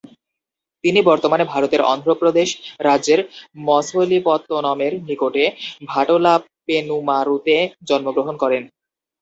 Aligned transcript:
তিনি 0.83 0.99
বর্তমানে 1.09 1.43
ভারতের 1.45 1.81
অন্ধ্রপ্রদেশ 1.91 2.49
রাজ্যের 2.87 3.19
মছলিপত্তনমের 3.67 4.93
নিকটে 5.07 5.43
ভাটলাপেনুমারুতে 5.89 7.55
জন্মগ্রহণ 7.87 8.35
করেন। 8.43 8.63